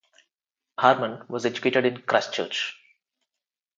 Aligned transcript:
Harman 0.79 1.23
was 1.29 1.45
educated 1.45 1.85
in 1.85 2.01
Christchurch. 2.01 2.73